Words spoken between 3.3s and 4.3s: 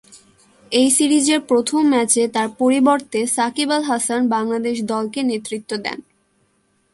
Shakib Al Hasan